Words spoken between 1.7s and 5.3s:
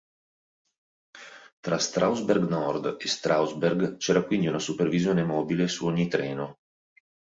Strausberg Nord e Strausberg c'era quindi una supervisione